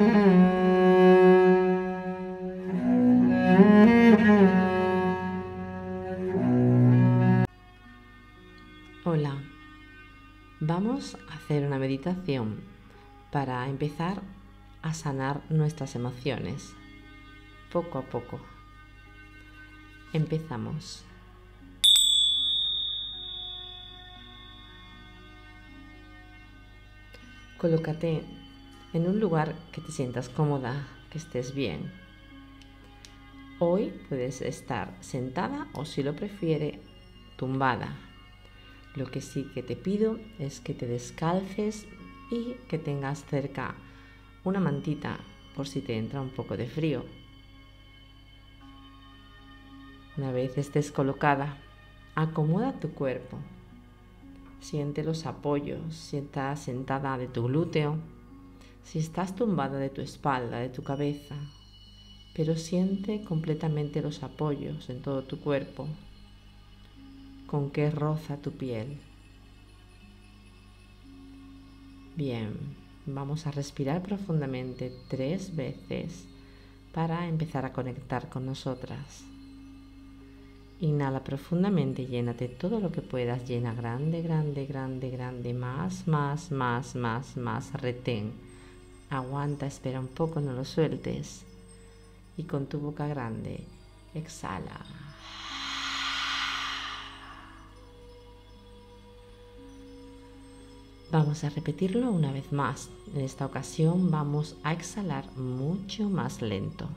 Hola, 0.00 0.06
vamos 10.60 11.18
a 11.28 11.34
hacer 11.34 11.66
una 11.66 11.78
meditación 11.78 12.62
para 13.30 13.68
empezar 13.68 14.22
a 14.80 14.94
sanar 14.94 15.42
nuestras 15.50 15.94
emociones 15.94 16.72
poco 17.70 17.98
a 17.98 18.02
poco. 18.02 18.40
Empezamos. 20.14 21.04
Colócate 27.58 28.49
en 28.92 29.06
un 29.06 29.20
lugar 29.20 29.54
que 29.72 29.80
te 29.80 29.92
sientas 29.92 30.28
cómoda, 30.28 30.88
que 31.10 31.18
estés 31.18 31.54
bien. 31.54 31.92
Hoy 33.58 33.92
puedes 34.08 34.40
estar 34.40 34.96
sentada 35.00 35.68
o 35.74 35.84
si 35.84 36.02
lo 36.02 36.16
prefiere, 36.16 36.80
tumbada. 37.36 37.96
Lo 38.96 39.10
que 39.10 39.20
sí 39.20 39.44
que 39.54 39.62
te 39.62 39.76
pido 39.76 40.18
es 40.38 40.60
que 40.60 40.74
te 40.74 40.86
descalces 40.86 41.86
y 42.30 42.54
que 42.68 42.78
tengas 42.78 43.24
cerca 43.26 43.74
una 44.44 44.60
mantita 44.60 45.18
por 45.54 45.68
si 45.68 45.80
te 45.80 45.96
entra 45.96 46.20
un 46.20 46.30
poco 46.30 46.56
de 46.56 46.66
frío. 46.66 47.04
Una 50.16 50.32
vez 50.32 50.58
estés 50.58 50.90
colocada, 50.90 51.58
acomoda 52.14 52.80
tu 52.80 52.92
cuerpo. 52.92 53.38
Siente 54.60 55.04
los 55.04 55.26
apoyos, 55.26 55.94
si 55.94 56.16
estás 56.16 56.60
sentada 56.60 57.16
de 57.16 57.28
tu 57.28 57.44
glúteo, 57.44 57.98
si 58.82 58.98
estás 58.98 59.34
tumbada 59.34 59.78
de 59.78 59.90
tu 59.90 60.00
espalda, 60.00 60.58
de 60.58 60.68
tu 60.68 60.82
cabeza, 60.82 61.36
pero 62.34 62.56
siente 62.56 63.22
completamente 63.22 64.02
los 64.02 64.22
apoyos 64.22 64.88
en 64.90 65.02
todo 65.02 65.24
tu 65.24 65.40
cuerpo, 65.40 65.86
con 67.46 67.70
qué 67.70 67.90
roza 67.90 68.36
tu 68.36 68.52
piel. 68.52 68.98
Bien, 72.16 72.54
vamos 73.06 73.46
a 73.46 73.50
respirar 73.50 74.02
profundamente 74.02 74.92
tres 75.08 75.54
veces 75.56 76.26
para 76.92 77.26
empezar 77.28 77.64
a 77.64 77.72
conectar 77.72 78.28
con 78.28 78.46
nosotras. 78.46 79.24
Inhala 80.80 81.22
profundamente, 81.22 82.06
llénate 82.06 82.48
todo 82.48 82.80
lo 82.80 82.90
que 82.90 83.02
puedas, 83.02 83.46
llena 83.46 83.74
grande, 83.74 84.22
grande, 84.22 84.64
grande, 84.66 85.10
grande, 85.10 85.52
más, 85.52 86.08
más, 86.08 86.50
más, 86.50 86.94
más, 86.94 87.36
más, 87.36 87.72
retén. 87.74 88.49
Aguanta, 89.10 89.66
espera 89.66 89.98
un 89.98 90.06
poco, 90.06 90.40
no 90.40 90.52
lo 90.52 90.64
sueltes. 90.64 91.42
Y 92.36 92.44
con 92.44 92.66
tu 92.66 92.78
boca 92.78 93.08
grande, 93.08 93.64
exhala. 94.14 94.86
Vamos 101.10 101.42
a 101.42 101.50
repetirlo 101.50 102.12
una 102.12 102.30
vez 102.30 102.52
más. 102.52 102.88
En 103.12 103.22
esta 103.22 103.44
ocasión 103.44 104.12
vamos 104.12 104.54
a 104.62 104.72
exhalar 104.72 105.28
mucho 105.36 106.08
más 106.08 106.40
lento. 106.40 106.88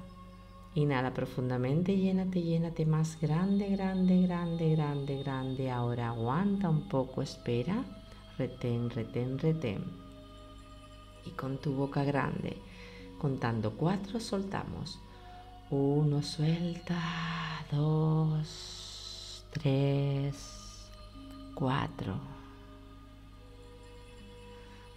Inhala 0.76 1.16
profundamente, 1.16 1.98
llénate, 1.98 2.44
llénate 2.44 2.86
más 2.86 3.20
grande, 3.20 3.70
grande, 3.70 4.22
grande, 4.22 4.76
grande, 4.76 5.18
grande. 5.24 5.72
Ahora 5.72 6.10
aguanta 6.10 6.70
un 6.70 6.88
poco, 6.88 7.24
espera. 7.24 7.84
Retén, 8.38 8.92
retén, 8.92 9.40
retén. 9.40 10.13
Y 11.26 11.32
con 11.32 11.58
tu 11.58 11.74
boca 11.74 12.04
grande, 12.04 12.58
contando 13.20 13.72
cuatro, 13.72 14.20
soltamos. 14.20 15.00
Uno, 15.70 16.22
suelta. 16.22 17.00
Dos, 17.72 19.46
tres, 19.52 20.36
cuatro. 21.56 22.34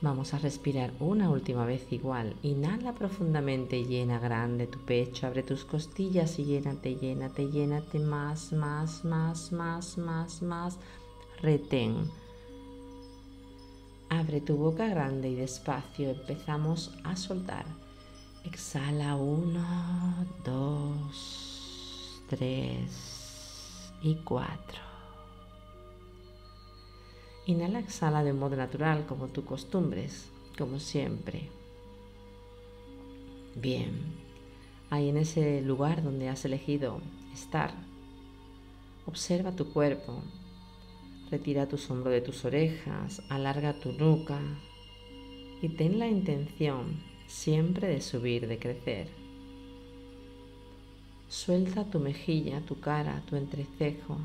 Vamos 0.02 0.34
a 0.34 0.38
respirar 0.38 0.92
una 1.00 1.30
última 1.30 1.64
vez 1.64 1.90
igual. 1.90 2.36
Inhala 2.42 2.94
profundamente, 2.94 3.84
llena 3.84 4.18
grande 4.18 4.66
tu 4.66 4.78
pecho, 4.80 5.26
abre 5.26 5.42
tus 5.42 5.64
costillas 5.64 6.38
y 6.38 6.44
llénate, 6.44 6.96
llénate, 6.96 7.50
llénate 7.50 7.98
más, 7.98 8.52
más, 8.52 9.04
más, 9.04 9.52
más, 9.52 9.96
más, 9.96 10.42
más. 10.42 10.78
Retén. 11.40 12.10
Abre 14.08 14.40
tu 14.40 14.56
boca 14.56 14.86
grande 14.86 15.28
y 15.28 15.34
despacio 15.34 16.10
empezamos 16.10 16.92
a 17.02 17.16
soltar. 17.16 17.66
Exhala 18.44 19.16
uno, 19.16 20.24
dos, 20.44 22.22
tres 22.28 23.92
y 24.02 24.14
cuatro. 24.16 24.78
Inhala, 27.46 27.80
exhala 27.80 28.22
de 28.22 28.32
modo 28.32 28.56
natural, 28.56 29.06
como 29.06 29.26
tú 29.28 29.44
costumbres, 29.44 30.28
como 30.56 30.78
siempre. 30.78 31.48
Bien, 33.56 33.90
ahí 34.90 35.08
en 35.08 35.16
ese 35.16 35.62
lugar 35.62 36.02
donde 36.02 36.28
has 36.28 36.44
elegido 36.44 37.00
estar, 37.32 37.72
observa 39.06 39.52
tu 39.52 39.72
cuerpo, 39.72 40.22
retira 41.30 41.66
tu 41.66 41.76
hombros 41.88 42.12
de 42.12 42.20
tus 42.20 42.44
orejas, 42.44 43.22
alarga 43.28 43.74
tu 43.74 43.92
nuca 43.92 44.40
y 45.60 45.68
ten 45.70 45.98
la 45.98 46.08
intención 46.08 47.00
siempre 47.26 47.88
de 47.88 48.00
subir, 48.00 48.46
de 48.46 48.58
crecer. 48.58 49.08
Suelta 51.28 51.84
tu 51.84 51.98
mejilla, 51.98 52.60
tu 52.60 52.78
cara, 52.80 53.22
tu 53.28 53.36
entrecejo, 53.36 54.18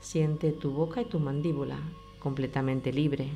Siente 0.00 0.52
tu 0.52 0.70
boca 0.70 1.00
y 1.00 1.06
tu 1.06 1.18
mandíbula 1.18 1.78
completamente 2.20 2.92
libre. 2.92 3.28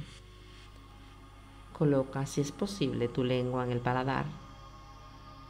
Coloca, 1.77 2.27
si 2.27 2.41
es 2.43 2.53
posible, 2.53 3.09
tu 3.09 3.25
lengua 3.25 3.65
en 3.65 3.73
el 3.73 3.81
paladar 3.81 4.27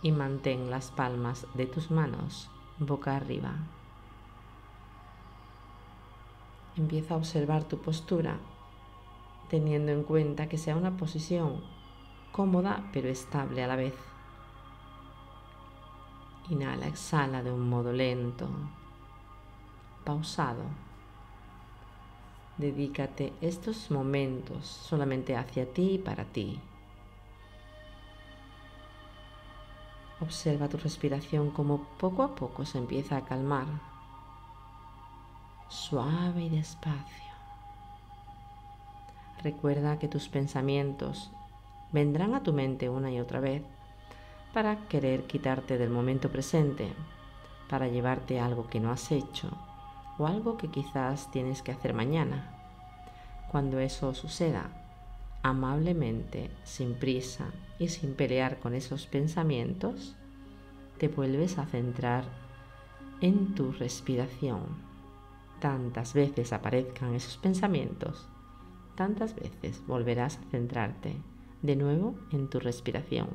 y 0.02 0.12
mantén 0.12 0.70
las 0.70 0.90
palmas 0.90 1.46
de 1.52 1.66
tus 1.66 1.90
manos 1.90 2.48
boca 2.78 3.16
arriba. 3.16 3.52
Empieza 6.80 7.12
a 7.12 7.18
observar 7.18 7.64
tu 7.64 7.76
postura, 7.76 8.38
teniendo 9.50 9.92
en 9.92 10.02
cuenta 10.02 10.48
que 10.48 10.56
sea 10.56 10.76
una 10.76 10.96
posición 10.96 11.60
cómoda 12.32 12.88
pero 12.90 13.10
estable 13.10 13.62
a 13.62 13.66
la 13.66 13.76
vez. 13.76 13.92
Inhala, 16.48 16.86
exhala 16.86 17.42
de 17.42 17.52
un 17.52 17.68
modo 17.68 17.92
lento, 17.92 18.48
pausado. 20.06 20.62
Dedícate 22.56 23.34
estos 23.42 23.90
momentos 23.90 24.64
solamente 24.64 25.36
hacia 25.36 25.70
ti 25.70 25.96
y 25.96 25.98
para 25.98 26.24
ti. 26.24 26.58
Observa 30.18 30.70
tu 30.70 30.78
respiración 30.78 31.50
como 31.50 31.84
poco 31.98 32.22
a 32.22 32.34
poco 32.34 32.64
se 32.64 32.78
empieza 32.78 33.18
a 33.18 33.26
calmar, 33.26 33.89
suave 35.70 36.42
y 36.42 36.48
despacio. 36.48 37.30
Recuerda 39.42 40.00
que 40.00 40.08
tus 40.08 40.28
pensamientos 40.28 41.30
vendrán 41.92 42.34
a 42.34 42.42
tu 42.42 42.52
mente 42.52 42.88
una 42.88 43.10
y 43.12 43.20
otra 43.20 43.38
vez 43.38 43.62
para 44.52 44.88
querer 44.88 45.26
quitarte 45.28 45.78
del 45.78 45.88
momento 45.88 46.28
presente, 46.28 46.92
para 47.68 47.86
llevarte 47.86 48.40
algo 48.40 48.68
que 48.68 48.80
no 48.80 48.90
has 48.90 49.12
hecho 49.12 49.48
o 50.18 50.26
algo 50.26 50.56
que 50.56 50.68
quizás 50.68 51.30
tienes 51.30 51.62
que 51.62 51.70
hacer 51.70 51.94
mañana. 51.94 52.50
Cuando 53.50 53.78
eso 53.78 54.12
suceda, 54.12 54.70
amablemente, 55.42 56.50
sin 56.64 56.94
prisa 56.94 57.46
y 57.78 57.88
sin 57.88 58.14
pelear 58.14 58.58
con 58.58 58.74
esos 58.74 59.06
pensamientos, 59.06 60.16
te 60.98 61.06
vuelves 61.06 61.58
a 61.58 61.66
centrar 61.66 62.24
en 63.20 63.54
tu 63.54 63.70
respiración. 63.70 64.89
Tantas 65.60 66.14
veces 66.14 66.54
aparezcan 66.54 67.14
esos 67.14 67.36
pensamientos, 67.36 68.26
tantas 68.94 69.34
veces 69.34 69.86
volverás 69.86 70.38
a 70.38 70.50
centrarte 70.50 71.16
de 71.60 71.76
nuevo 71.76 72.14
en 72.32 72.48
tu 72.48 72.60
respiración. 72.60 73.28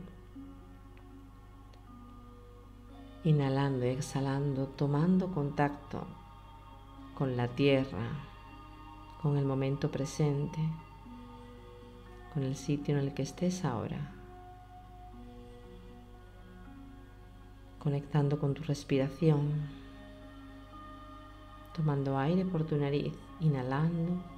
Inhalando 3.24 3.86
y 3.86 3.90
exhalando, 3.90 4.66
tomando 4.68 5.32
contacto 5.32 6.08
con 7.14 7.38
la 7.38 7.48
tierra, 7.48 8.10
con 9.22 9.38
el 9.38 9.46
momento 9.46 9.92
presente, 9.92 10.60
con 12.34 12.42
el 12.42 12.56
sitio 12.56 12.98
en 12.98 13.04
el 13.04 13.14
que 13.14 13.22
estés 13.22 13.64
ahora. 13.66 14.14
Conectando 17.78 18.40
con 18.40 18.56
tu 18.56 18.64
respiración, 18.64 19.85
tomando 21.76 22.18
aire 22.18 22.46
por 22.46 22.64
tu 22.66 22.78
nariz, 22.78 23.14
inhalando 23.40 24.36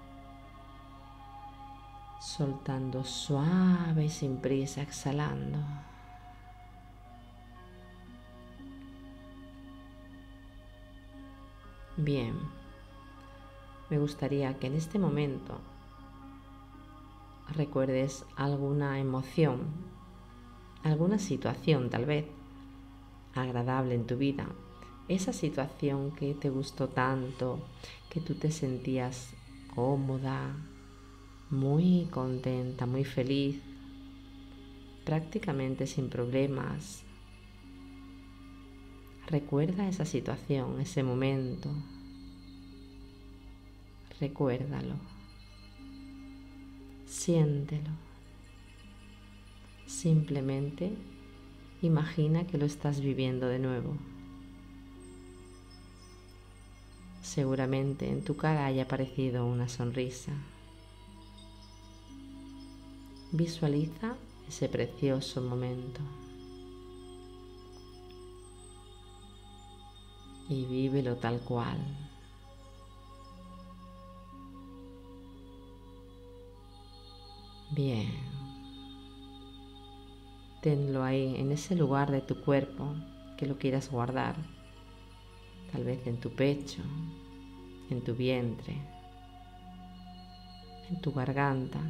soltando 2.19 3.03
suave 3.03 4.05
y 4.05 4.09
sin 4.09 4.37
prisa, 4.37 4.81
exhalando. 4.81 5.59
Bien, 11.95 12.35
me 13.89 13.97
gustaría 13.97 14.57
que 14.59 14.67
en 14.67 14.75
este 14.75 14.99
momento 14.99 15.59
recuerdes 17.55 18.25
alguna 18.35 18.99
emoción, 18.99 19.61
alguna 20.83 21.17
situación 21.17 21.89
tal 21.89 22.05
vez 22.05 22.27
agradable 23.33 23.95
en 23.95 24.05
tu 24.05 24.17
vida, 24.17 24.47
esa 25.07 25.33
situación 25.33 26.11
que 26.11 26.33
te 26.33 26.49
gustó 26.49 26.89
tanto, 26.89 27.65
que 28.09 28.19
tú 28.19 28.35
te 28.35 28.51
sentías 28.51 29.33
cómoda, 29.73 30.55
muy 31.49 32.07
contenta, 32.11 32.85
muy 32.85 33.05
feliz, 33.05 33.61
prácticamente 35.05 35.87
sin 35.87 36.09
problemas. 36.09 37.03
Recuerda 39.27 39.87
esa 39.87 40.05
situación, 40.05 40.79
ese 40.81 41.03
momento. 41.03 41.69
Recuérdalo. 44.19 44.95
Siéntelo. 47.05 47.91
Simplemente 49.85 50.91
imagina 51.81 52.47
que 52.47 52.57
lo 52.57 52.65
estás 52.65 52.99
viviendo 52.99 53.47
de 53.47 53.59
nuevo. 53.59 53.95
Seguramente 57.37 58.09
en 58.09 58.23
tu 58.23 58.35
cara 58.35 58.65
haya 58.65 58.85
aparecido 58.85 59.45
una 59.45 59.69
sonrisa. 59.69 60.31
Visualiza 63.31 64.15
ese 64.47 64.67
precioso 64.67 65.39
momento. 65.41 66.01
Y 70.49 70.65
vívelo 70.65 71.17
tal 71.17 71.39
cual. 71.41 71.77
Bien. 77.69 78.15
Tenlo 80.63 81.03
ahí, 81.03 81.35
en 81.35 81.51
ese 81.51 81.75
lugar 81.75 82.09
de 82.09 82.21
tu 82.21 82.41
cuerpo 82.41 82.95
que 83.37 83.45
lo 83.45 83.59
quieras 83.59 83.91
guardar. 83.91 84.35
Tal 85.71 85.83
vez 85.83 86.07
en 86.07 86.19
tu 86.19 86.31
pecho, 86.31 86.81
en 87.89 88.03
tu 88.03 88.13
vientre, 88.13 88.75
en 90.89 91.01
tu 91.01 91.11
garganta 91.11 91.81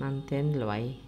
Manténlo 0.00 0.70
ahí. 0.70 0.98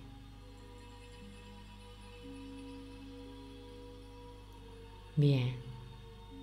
Bien, 5.16 5.56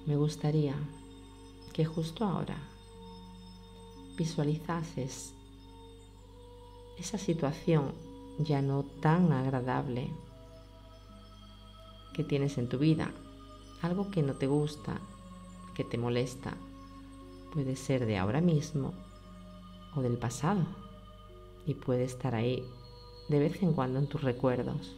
me 0.07 0.15
gustaría 0.15 0.74
que 1.74 1.86
justo 1.86 2.25
ahora 2.25 2.57
visualizases 4.18 5.36
esa 6.97 7.19
situación 7.19 7.94
ya 8.39 8.63
no 8.63 8.81
tan 8.81 9.31
agradable 9.31 10.09
que 12.15 12.24
tienes 12.24 12.57
en 12.57 12.68
tu 12.68 12.80
vida, 12.80 13.12
algo 13.81 14.12
que 14.12 14.22
no 14.22 14.34
te 14.34 14.48
gusta, 14.48 15.00
que 15.74 15.84
te 15.84 15.98
molesta, 15.98 16.56
puede 17.54 17.76
ser 17.76 18.06
de 18.06 18.18
ahora 18.18 18.42
mismo 18.42 18.94
o 19.96 20.02
del 20.02 20.18
pasado 20.18 20.66
y 21.66 21.74
puede 21.74 22.04
estar 22.04 22.36
ahí 22.36 22.64
de 23.30 23.40
vez 23.40 23.62
en 23.62 23.74
cuando 23.74 24.00
en 24.00 24.08
tus 24.08 24.22
recuerdos. 24.22 24.96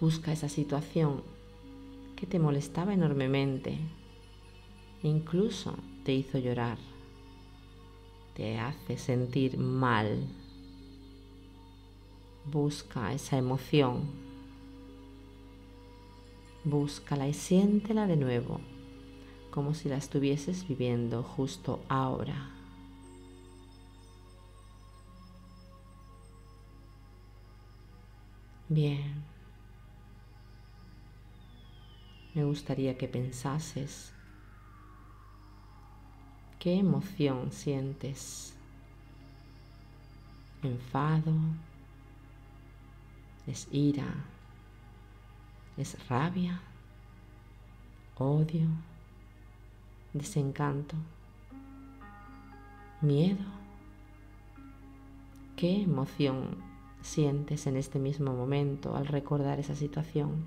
Busca 0.00 0.32
esa 0.32 0.48
situación 0.48 1.22
que 2.16 2.26
te 2.26 2.38
molestaba 2.38 2.92
enormemente, 2.92 3.78
incluso 5.02 5.74
te 6.04 6.12
hizo 6.12 6.38
llorar, 6.38 6.78
te 8.34 8.58
hace 8.58 8.98
sentir 8.98 9.58
mal. 9.58 10.26
Busca 12.50 13.12
esa 13.12 13.36
emoción, 13.36 14.10
búscala 16.64 17.28
y 17.28 17.34
siéntela 17.34 18.06
de 18.06 18.16
nuevo, 18.16 18.60
como 19.50 19.74
si 19.74 19.88
la 19.88 19.96
estuvieses 19.96 20.66
viviendo 20.66 21.22
justo 21.22 21.80
ahora. 21.88 22.50
Bien. 28.68 29.24
Me 32.34 32.44
gustaría 32.44 32.96
que 32.96 33.08
pensases 33.08 34.12
qué 36.60 36.74
emoción 36.78 37.50
sientes. 37.50 38.54
Enfado, 40.62 41.32
es 43.48 43.66
ira, 43.72 44.14
es 45.80 46.08
rabia, 46.08 46.60
odio, 48.18 48.68
desencanto, 50.12 50.96
miedo. 53.00 53.44
¿Qué 55.56 55.82
emoción 55.82 56.70
sientes 57.02 57.66
en 57.66 57.76
este 57.76 57.98
mismo 57.98 58.32
momento 58.32 58.96
al 58.96 59.06
recordar 59.06 59.58
esa 59.58 59.74
situación. 59.74 60.44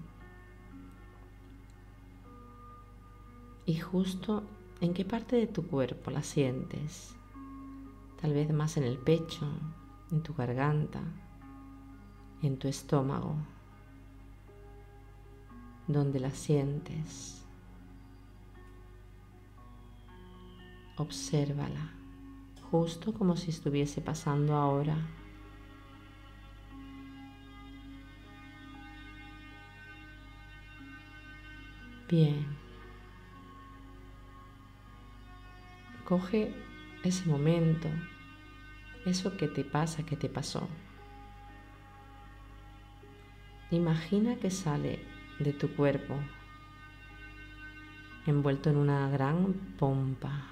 Y 3.65 3.75
justo 3.75 4.43
en 4.81 4.93
qué 4.93 5.05
parte 5.05 5.35
de 5.35 5.47
tu 5.47 5.67
cuerpo 5.67 6.11
la 6.11 6.23
sientes. 6.23 7.15
Tal 8.21 8.33
vez 8.33 8.53
más 8.53 8.77
en 8.77 8.83
el 8.83 8.97
pecho, 8.97 9.47
en 10.11 10.21
tu 10.21 10.33
garganta, 10.33 11.01
en 12.41 12.57
tu 12.57 12.67
estómago. 12.67 13.35
Donde 15.87 16.19
la 16.19 16.31
sientes. 16.31 17.43
Obsérvala, 20.97 21.91
justo 22.71 23.13
como 23.13 23.35
si 23.35 23.49
estuviese 23.49 23.99
pasando 23.99 24.55
ahora 24.55 24.97
Bien. 32.13 32.45
Coge 36.05 36.53
ese 37.03 37.25
momento, 37.27 37.87
eso 39.03 39.35
que 39.35 39.47
te 39.47 39.63
pasa, 39.63 40.05
que 40.05 40.15
te 40.15 40.29
pasó. 40.29 40.67
Imagina 43.71 44.35
que 44.35 44.51
sale 44.51 44.99
de 45.39 45.53
tu 45.53 45.75
cuerpo 45.75 46.15
envuelto 48.25 48.69
en 48.69 48.77
una 48.77 49.09
gran 49.09 49.53
pompa 49.77 50.47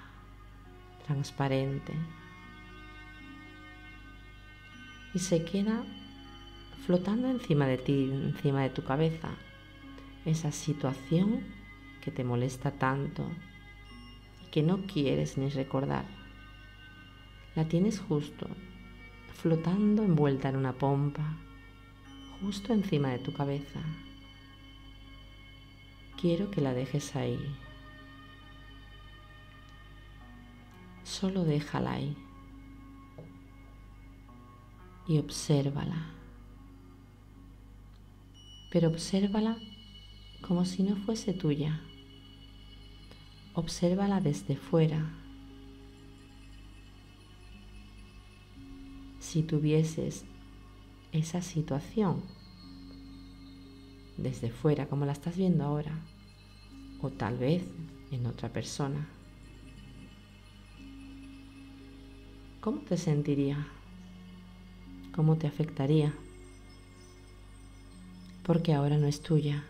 transparente 1.05 1.93
y 5.13 5.19
se 5.19 5.43
queda 5.43 5.83
flotando 6.85 7.29
encima 7.29 7.67
de 7.67 7.77
ti, 7.77 8.09
encima 8.11 8.61
de 8.61 8.69
tu 8.69 8.83
cabeza 8.83 9.29
esa 10.25 10.51
situación 10.51 11.41
que 12.01 12.11
te 12.11 12.23
molesta 12.23 12.71
tanto 12.71 13.29
y 14.45 14.51
que 14.51 14.63
no 14.63 14.85
quieres 14.85 15.37
ni 15.37 15.49
recordar. 15.49 16.05
La 17.55 17.67
tienes 17.67 17.99
justo, 17.99 18.47
flotando 19.33 20.03
envuelta 20.03 20.49
en 20.49 20.55
una 20.57 20.73
pompa, 20.73 21.37
justo 22.41 22.73
encima 22.73 23.09
de 23.09 23.19
tu 23.19 23.33
cabeza. 23.33 23.81
Quiero 26.21 26.51
que 26.51 26.61
la 26.61 26.75
dejes 26.75 27.15
ahí. 27.15 27.39
Solo 31.03 31.43
déjala 31.45 31.93
ahí 31.93 32.15
y 35.07 35.17
obsérvala. 35.17 36.11
Pero 38.69 38.89
obsérvala 38.89 39.57
como 40.47 40.63
si 40.65 40.83
no 40.83 40.95
fuese 40.95 41.33
tuya. 41.33 41.81
Obsérvala 43.55 44.21
desde 44.21 44.55
fuera. 44.55 45.11
Si 49.19 49.41
tuvieses 49.41 50.23
esa 51.11 51.41
situación 51.41 52.21
desde 54.17 54.51
fuera, 54.51 54.85
como 54.87 55.05
la 55.05 55.13
estás 55.13 55.35
viendo 55.35 55.63
ahora, 55.63 55.99
o 57.01 57.09
tal 57.09 57.37
vez 57.37 57.63
en 58.11 58.25
otra 58.25 58.49
persona, 58.49 59.07
¿cómo 62.59 62.81
te 62.81 62.97
sentiría? 62.97 63.67
¿Cómo 65.15 65.37
te 65.37 65.47
afectaría? 65.47 66.13
Porque 68.43 68.73
ahora 68.73 68.97
no 68.97 69.07
es 69.07 69.21
tuya. 69.21 69.63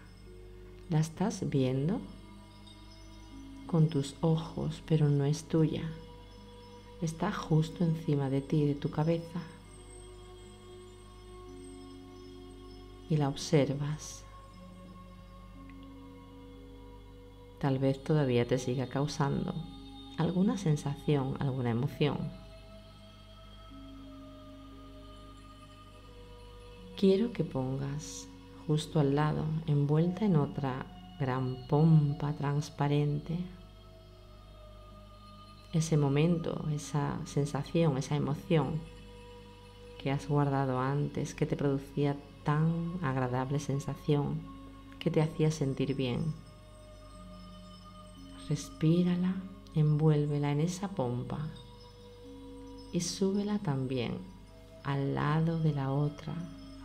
La 0.90 1.00
estás 1.00 1.50
viendo 1.50 2.02
con 3.66 3.88
tus 3.90 4.16
ojos, 4.22 4.84
pero 4.86 5.08
no 5.08 5.26
es 5.26 5.46
tuya. 5.46 5.90
Está 7.02 7.32
justo 7.32 7.84
encima 7.84 8.30
de 8.30 8.42
ti, 8.42 8.66
de 8.66 8.76
tu 8.76 8.92
cabeza. 8.92 9.42
Y 13.10 13.18
la 13.18 13.30
observas. 13.30 14.26
Tal 17.62 17.78
vez 17.78 18.04
todavía 18.04 18.48
te 18.48 18.58
siga 18.58 18.88
causando 18.88 19.54
alguna 20.18 20.58
sensación, 20.58 21.36
alguna 21.40 21.70
emoción. 21.70 22.18
Quiero 26.98 27.32
que 27.34 27.44
pongas 27.44 28.28
justo 28.66 29.00
al 29.00 29.16
lado, 29.16 29.46
envuelta 29.68 30.26
en 30.26 30.38
otra 30.38 30.88
gran 31.20 31.68
pompa 31.68 32.34
transparente, 32.34 33.38
ese 35.72 35.98
momento, 35.98 36.66
esa 36.74 37.20
sensación, 37.26 37.96
esa 38.00 38.16
emoción 38.16 38.82
que 40.00 40.10
has 40.10 40.28
guardado 40.28 40.80
antes, 40.80 41.36
que 41.36 41.46
te 41.46 41.56
producía 41.56 42.18
tan 42.44 42.98
agradable 43.04 43.60
sensación, 43.60 44.42
que 44.98 45.12
te 45.12 45.22
hacía 45.22 45.52
sentir 45.52 45.96
bien. 45.96 46.51
Respírala, 48.50 49.36
envuélvela 49.76 50.52
en 50.52 50.62
esa 50.62 50.90
pompa 50.90 51.48
y 52.92 53.02
súbela 53.02 53.60
también 53.60 54.18
al 54.84 55.16
lado 55.16 55.60
de 55.60 55.74
la 55.74 55.92
otra, 55.92 56.34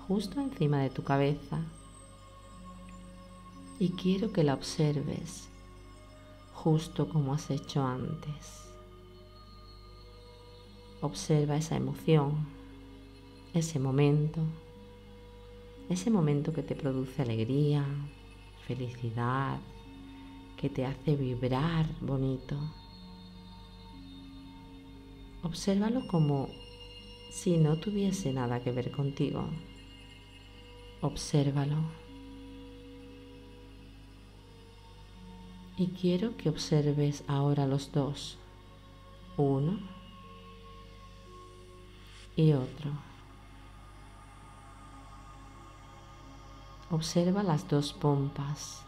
justo 0.06 0.40
encima 0.40 0.78
de 0.80 0.90
tu 0.90 1.02
cabeza. 1.02 1.60
Y 3.78 3.90
quiero 3.90 4.32
que 4.32 4.44
la 4.44 4.54
observes 4.54 5.48
justo 6.54 7.08
como 7.08 7.32
has 7.32 7.50
hecho 7.50 7.84
antes. 7.84 8.64
Observa 11.00 11.56
esa 11.56 11.76
emoción, 11.76 12.46
ese 13.52 13.78
momento, 13.78 14.40
ese 15.88 16.10
momento 16.10 16.52
que 16.52 16.62
te 16.62 16.75
produce 16.75 17.22
alegría, 17.22 17.84
felicidad, 18.66 19.58
que 20.56 20.70
te 20.70 20.86
hace 20.86 21.16
vibrar 21.16 21.86
bonito. 22.00 22.56
Obsérvalo 25.42 26.06
como 26.08 26.48
si 27.30 27.58
no 27.58 27.78
tuviese 27.78 28.32
nada 28.32 28.60
que 28.60 28.72
ver 28.72 28.90
contigo. 28.90 29.48
Obsérvalo. 31.02 31.76
Y 35.76 35.88
quiero 35.88 36.36
que 36.38 36.48
observes 36.48 37.22
ahora 37.28 37.66
los 37.66 37.92
dos. 37.92 38.38
Uno 39.36 39.78
y 42.34 42.52
otro. 42.52 42.90
Observa 46.90 47.42
las 47.42 47.68
dos 47.68 47.92
pompas. 47.92 48.86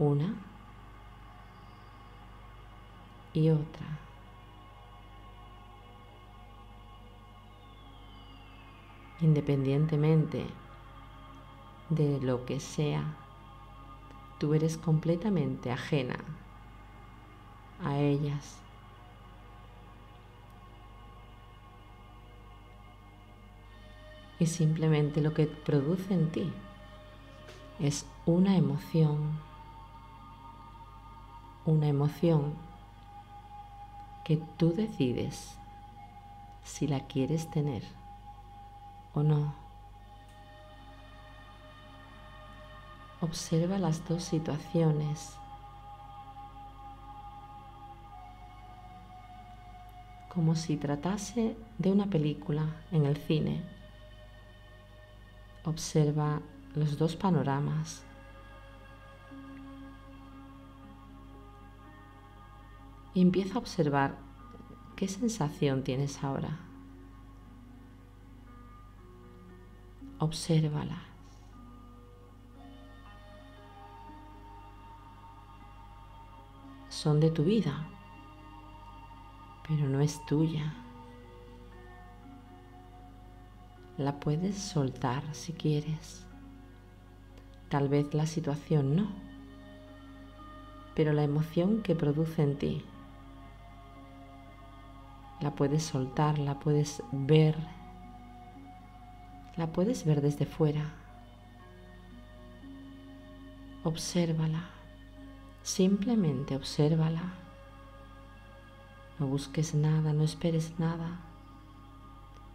Una 0.00 0.34
y 3.34 3.50
otra. 3.50 3.86
Independientemente 9.20 10.46
de 11.90 12.18
lo 12.22 12.44
que 12.46 12.58
sea, 12.58 13.14
tú 14.38 14.54
eres 14.54 14.78
completamente 14.78 15.70
ajena 15.70 16.16
a 17.84 17.98
ellas. 17.98 18.60
y 24.40 24.46
simplemente 24.46 25.20
lo 25.20 25.34
que 25.34 25.46
produce 25.46 26.14
en 26.14 26.32
ti 26.32 26.50
es 27.78 28.06
una 28.26 28.56
emoción, 28.56 29.38
una 31.64 31.88
emoción 31.88 32.54
que 34.24 34.36
tú 34.56 34.72
decides 34.72 35.58
si 36.62 36.86
la 36.86 37.00
quieres 37.00 37.50
tener 37.50 37.82
o 39.14 39.22
no. 39.22 39.54
Observa 43.20 43.78
las 43.78 44.06
dos 44.08 44.24
situaciones. 44.24 45.36
como 50.28 50.54
si 50.54 50.76
tratase 50.76 51.56
de 51.78 51.90
una 51.90 52.06
película 52.06 52.64
en 52.92 53.04
el 53.04 53.16
cine 53.16 53.64
Observa 55.64 56.40
los 56.74 56.96
dos 56.96 57.16
panoramas. 57.16 58.02
Y 63.14 63.22
empieza 63.22 63.54
a 63.54 63.58
observar 63.58 64.16
qué 64.96 65.08
sensación 65.08 65.82
tienes 65.82 66.22
ahora. 66.22 66.58
Obsérvalas. 70.18 70.98
Son 76.88 77.18
de 77.20 77.30
tu 77.30 77.44
vida, 77.44 77.88
pero 79.66 79.88
no 79.88 80.00
es 80.00 80.24
tuya. 80.26 80.74
la 84.00 84.18
puedes 84.18 84.56
soltar 84.56 85.22
si 85.34 85.52
quieres. 85.52 86.24
Tal 87.68 87.88
vez 87.88 88.14
la 88.14 88.24
situación 88.24 88.96
no, 88.96 89.08
pero 90.94 91.12
la 91.12 91.22
emoción 91.22 91.82
que 91.82 91.94
produce 91.94 92.42
en 92.42 92.56
ti 92.56 92.84
la 95.40 95.54
puedes 95.54 95.82
soltar, 95.82 96.38
la 96.38 96.58
puedes 96.58 97.02
ver, 97.12 97.56
la 99.56 99.72
puedes 99.72 100.04
ver 100.04 100.20
desde 100.20 100.44
fuera. 100.44 100.92
Obsérvala, 103.82 104.68
simplemente 105.62 106.54
obsérvala. 106.54 107.34
No 109.18 109.26
busques 109.26 109.74
nada, 109.74 110.12
no 110.12 110.24
esperes 110.24 110.78
nada, 110.78 111.20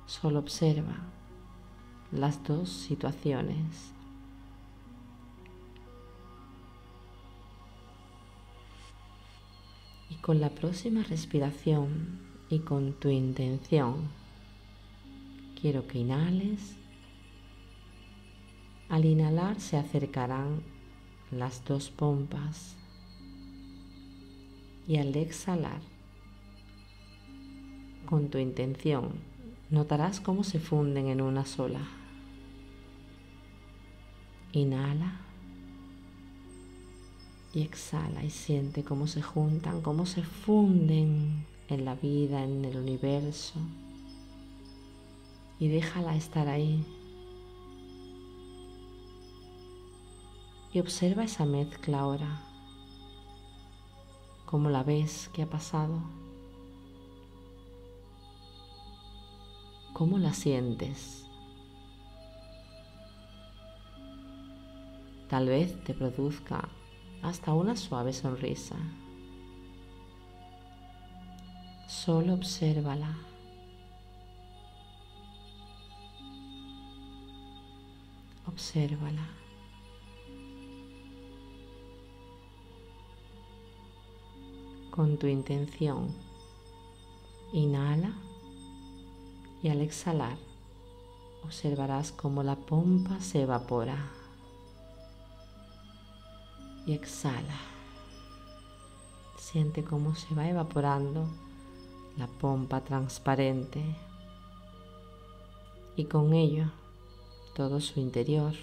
solo 0.06 0.40
observa 0.40 0.96
las 2.12 2.44
dos 2.44 2.70
situaciones. 2.70 3.92
Y 10.10 10.16
con 10.18 10.40
la 10.40 10.50
próxima 10.50 11.04
respiración 11.04 12.35
y 12.50 12.60
con 12.60 12.94
tu 12.94 13.10
intención, 13.10 14.10
quiero 15.60 15.88
que 15.88 16.00
inhales. 16.00 16.76
Al 18.88 19.06
inhalar 19.06 19.60
se 19.60 19.78
acercarán 19.78 20.62
las 21.32 21.66
dos 21.66 21.90
pompas 21.90 22.76
y 24.88 24.98
al 24.98 25.16
exhalar, 25.16 25.82
con 28.06 28.30
tu 28.30 28.38
intención, 28.38 29.10
notarás 29.72 30.20
cómo 30.20 30.44
se 30.44 30.60
funden 30.60 31.08
en 31.08 31.22
una 31.22 31.46
sola. 31.46 31.82
Inhala 34.54 35.20
y 37.54 37.62
exhala 37.62 38.24
y 38.24 38.30
siente 38.30 38.84
cómo 38.84 39.08
se 39.08 39.24
juntan, 39.24 39.82
cómo 39.82 40.06
se 40.06 40.22
funden 40.22 41.46
en 41.70 41.86
la 41.86 41.96
vida, 41.96 42.44
en 42.44 42.66
el 42.66 42.78
universo. 42.78 43.60
Y 45.60 45.68
déjala 45.68 46.16
estar 46.16 46.48
ahí. 46.48 46.84
Y 50.74 50.80
observa 50.80 51.24
esa 51.24 51.46
mezcla 51.46 52.00
ahora. 52.00 52.42
¿Cómo 54.46 54.70
la 54.70 54.84
ves? 54.84 55.30
¿Qué 55.34 55.44
ha 55.44 55.50
pasado? 55.50 56.02
¿Cómo 59.94 60.20
la 60.20 60.34
sientes? 60.34 61.26
Tal 65.30 65.48
vez 65.48 65.84
te 65.86 65.94
produzca 65.94 66.70
hasta 67.24 67.54
una 67.54 67.76
suave 67.76 68.14
sonrisa. 68.14 68.76
Solo 72.06 72.36
obsérvala. 72.36 73.18
Obsérvala. 78.46 79.28
Con 84.92 85.18
tu 85.18 85.26
intención, 85.26 86.14
inhala 87.54 88.14
y 89.64 89.70
al 89.70 89.82
exhalar 89.82 90.38
observarás 91.44 92.12
cómo 92.12 92.44
la 92.44 92.56
pompa 92.56 93.20
se 93.20 93.42
evapora 93.42 94.12
y 96.86 96.94
exhala. 96.94 97.58
Siente 99.40 99.84
cómo 99.84 100.14
se 100.16 100.36
va 100.36 100.48
evaporando 100.48 101.45
la 102.18 102.28
pompa 102.28 102.82
transparente 102.84 103.84
y 105.96 106.06
con 106.06 106.34
ello 106.34 106.72
todo 107.56 107.80
su 107.80 108.00
interior. 108.00 108.54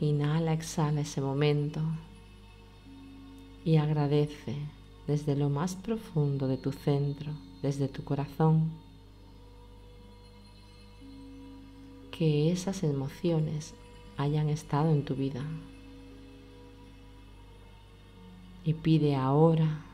Inhala, 0.00 0.52
exhala 0.52 1.02
ese 1.02 1.20
momento 1.20 1.80
y 3.64 3.76
agradece 3.76 4.56
desde 5.06 5.36
lo 5.36 5.50
más 5.50 5.76
profundo 5.76 6.48
de 6.48 6.56
tu 6.56 6.72
centro, 6.72 7.32
desde 7.62 7.88
tu 7.88 8.04
corazón, 8.04 8.70
que 12.10 12.52
esas 12.52 12.82
emociones 12.82 13.74
hayan 14.16 14.48
estado 14.48 14.90
en 14.90 15.04
tu 15.04 15.14
vida. 15.14 15.42
Y 18.64 18.72
pide 18.74 19.14
ahora 19.14 19.84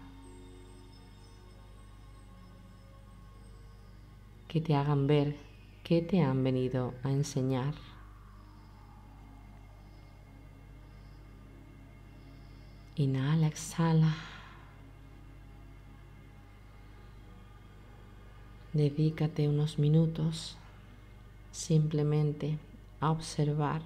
que 4.47 4.61
te 4.61 4.75
hagan 4.75 5.07
ver 5.07 5.37
qué 5.85 6.03
te 6.03 6.23
han 6.23 6.43
venido 6.43 6.95
a 7.03 7.11
enseñar. 7.11 7.75
Inhala, 12.97 13.47
exhala. 13.47 14.15
Dedícate 18.73 19.49
unos 19.49 19.79
minutos 19.79 20.57
simplemente 21.51 22.59
a 23.01 23.11
observar 23.11 23.83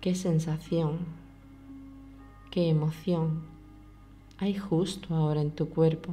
qué 0.00 0.14
sensación, 0.14 1.23
qué 2.54 2.68
emoción 2.68 3.42
hay 4.38 4.56
justo 4.56 5.12
ahora 5.12 5.40
en 5.40 5.50
tu 5.50 5.68
cuerpo, 5.68 6.12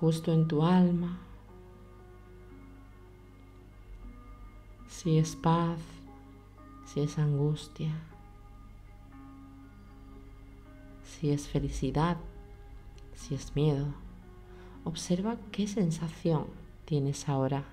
justo 0.00 0.32
en 0.32 0.48
tu 0.48 0.64
alma, 0.64 1.18
si 4.88 5.18
es 5.18 5.36
paz, 5.36 5.78
si 6.86 7.00
es 7.00 7.18
angustia, 7.18 7.92
si 11.04 11.28
es 11.28 11.46
felicidad, 11.46 12.16
si 13.14 13.34
es 13.34 13.54
miedo. 13.54 13.88
Observa 14.84 15.36
qué 15.52 15.66
sensación 15.66 16.46
tienes 16.86 17.28
ahora. 17.28 17.64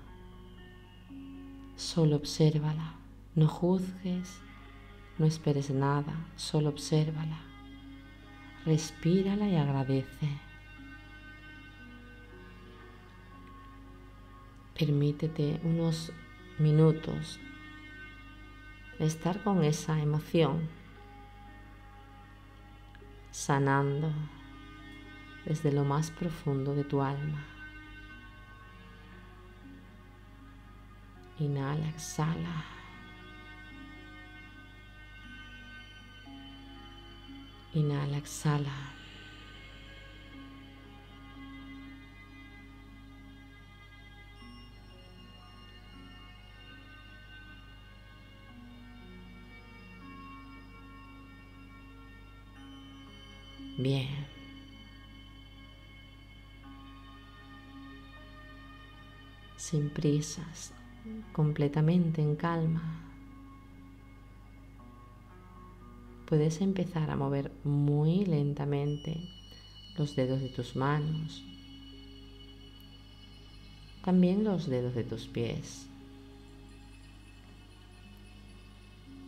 Solo 1.76 2.16
obsérvala, 2.16 2.96
no 3.34 3.48
juzgues, 3.48 4.42
no 5.18 5.26
esperes 5.26 5.70
nada, 5.70 6.14
solo 6.36 6.68
obsérvala. 6.68 7.38
Respírala 8.64 9.48
y 9.48 9.56
agradece. 9.56 10.28
Permítete 14.78 15.60
unos 15.62 16.12
minutos 16.58 17.40
estar 18.98 19.42
con 19.42 19.62
esa 19.62 20.00
emoción, 20.00 20.68
sanando 23.30 24.10
desde 25.44 25.72
lo 25.72 25.84
más 25.84 26.10
profundo 26.10 26.74
de 26.74 26.84
tu 26.84 27.00
alma. 27.00 27.44
Inhala, 31.38 31.88
exhala. 31.88 32.75
Inhala, 37.76 38.16
exhala. 38.16 38.72
Bien. 53.78 54.26
sin 59.58 59.90
prisas, 59.90 60.72
completamente 61.32 62.22
en 62.22 62.36
calma. 62.36 63.05
Puedes 66.26 66.60
empezar 66.60 67.10
a 67.10 67.16
mover 67.16 67.52
muy 67.62 68.24
lentamente 68.24 69.16
los 69.96 70.16
dedos 70.16 70.40
de 70.40 70.48
tus 70.48 70.74
manos, 70.74 71.44
también 74.04 74.42
los 74.42 74.66
dedos 74.66 74.94
de 74.94 75.04
tus 75.04 75.26
pies, 75.26 75.86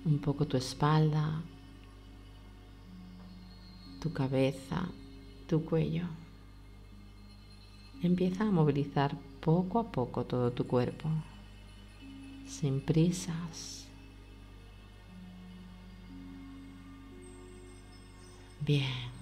un 0.05 0.19
poco 0.19 0.47
tu 0.47 0.57
espalda, 0.57 1.41
tu 4.01 4.13
cabeza, 4.13 4.89
tu 5.47 5.65
cuello. 5.65 6.07
Empieza 8.03 8.45
a 8.45 8.51
movilizar 8.51 9.17
poco 9.41 9.79
a 9.79 9.91
poco 9.91 10.25
todo 10.25 10.53
tu 10.53 10.67
cuerpo, 10.67 11.09
sin 12.47 12.81
prisas. 12.81 13.88
Bien. 18.61 19.19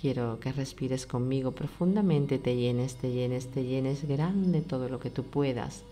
Quiero 0.00 0.38
que 0.38 0.52
respires 0.52 1.06
conmigo 1.06 1.52
profundamente, 1.52 2.38
te 2.38 2.56
llenes, 2.56 2.96
te 2.96 3.10
llenes, 3.10 3.50
te 3.50 3.64
llenes 3.64 4.06
grande 4.06 4.60
todo 4.60 4.88
lo 4.88 5.00
que 5.00 5.10
tú 5.10 5.24
puedas. 5.24 5.82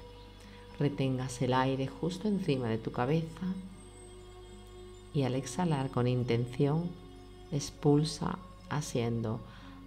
Retengas 0.79 1.41
el 1.41 1.55
aire 1.55 1.87
justo 1.87 2.29
encima 2.29 2.69
de 2.69 2.79
tu 2.79 2.93
cabeza 2.93 3.47
y 5.15 5.23
al 5.23 5.35
exhalar 5.35 5.91
con 5.91 6.09
intención 6.09 6.91
expulsa 7.53 8.39
haciendo 8.69 9.41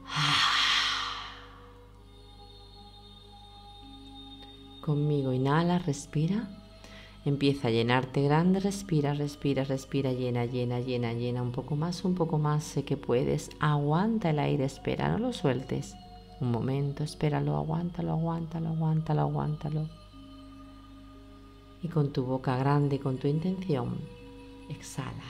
Conmigo 4.81 5.33
inhala, 5.33 5.79
respira. 5.79 6.47
Empieza 7.25 7.69
a 7.69 7.71
llenarte 7.71 8.21
grande, 8.21 8.59
respira, 8.59 9.15
respira, 9.15 9.63
respira, 9.63 10.13
llena, 10.13 10.45
llena, 10.45 10.79
llena, 10.79 11.11
llena. 11.13 11.41
Un 11.41 11.51
poco 11.51 11.75
más, 11.75 12.05
un 12.05 12.13
poco 12.13 12.37
más. 12.37 12.63
Sé 12.63 12.85
que 12.85 12.97
puedes. 12.97 13.49
Aguanta 13.59 14.29
el 14.29 14.37
aire, 14.37 14.63
espera, 14.65 15.09
no 15.09 15.17
lo 15.17 15.33
sueltes. 15.33 15.95
Un 16.39 16.51
momento, 16.51 17.03
espéralo, 17.03 17.55
aguántalo, 17.55 18.11
aguántalo, 18.11 18.69
aguántalo, 18.69 19.21
aguántalo. 19.21 19.89
Y 21.81 21.87
con 21.87 22.13
tu 22.13 22.23
boca 22.23 22.57
grande, 22.57 22.99
con 22.99 23.17
tu 23.17 23.27
intención, 23.27 23.97
exhala. 24.69 25.23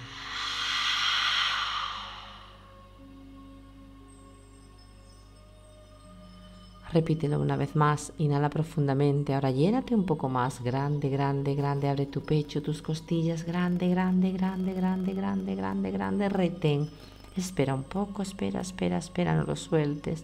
Repítelo 6.94 7.42
una 7.42 7.58
vez 7.58 7.76
más, 7.76 8.14
inhala 8.20 8.50
profundamente, 8.50 9.34
ahora 9.34 9.52
llénate 9.52 9.96
un 9.96 10.06
poco 10.06 10.30
más, 10.30 10.64
grande, 10.64 11.10
grande, 11.10 11.56
grande, 11.56 11.90
abre 11.90 12.06
tu 12.06 12.22
pecho, 12.22 12.62
tus 12.62 12.82
costillas, 12.82 13.44
grande, 13.46 13.90
grande, 13.90 14.32
grande, 14.32 14.74
grande, 14.74 15.14
grande, 15.14 15.56
grande, 15.56 15.92
grande, 15.92 16.30
retén, 16.30 16.90
espera 17.36 17.74
un 17.74 17.84
poco, 17.84 18.22
espera, 18.22 18.62
espera, 18.62 18.98
espera, 18.98 19.36
no 19.36 19.44
lo 19.44 19.56
sueltes, 19.56 20.24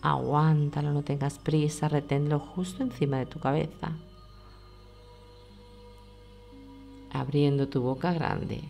aguántalo, 0.00 0.92
no 0.92 1.02
tengas 1.02 1.38
prisa, 1.38 1.88
reténlo 1.88 2.40
justo 2.40 2.82
encima 2.82 3.18
de 3.18 3.26
tu 3.26 3.38
cabeza. 3.38 3.92
Abriendo 7.12 7.68
tu 7.68 7.82
boca 7.82 8.12
grande, 8.12 8.62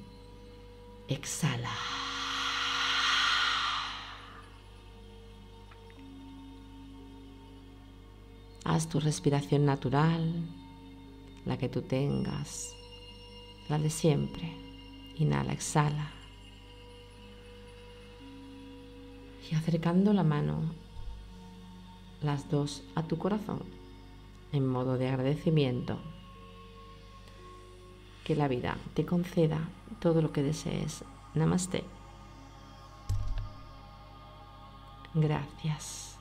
exhala. 1.09 2.02
Haz 8.64 8.88
tu 8.88 9.01
respiración 9.01 9.64
natural, 9.64 10.48
la 11.44 11.59
que 11.59 11.68
tú 11.68 11.83
tengas. 11.83 12.77
la 13.68 13.79
de 13.79 13.90
siempre. 13.90 14.53
Inhala, 15.16 15.53
exhala. 15.53 16.11
Y 19.51 19.55
acercando 19.55 20.12
la 20.12 20.22
mano, 20.22 20.75
las 22.22 22.51
dos 22.51 22.83
a 22.94 23.03
tu 23.03 23.18
corazón, 23.18 23.62
en 24.53 24.66
modo 24.66 24.96
de 24.96 25.09
agradecimiento. 25.09 25.98
Que 28.25 28.37
la 28.37 28.46
vida 28.46 28.77
te 28.94 29.05
conceda 29.05 29.68
todo 30.01 30.22
lo 30.22 30.33
que 30.33 30.42
desees. 30.42 31.05
Namaste. 31.35 31.85
Gracias. 35.14 36.12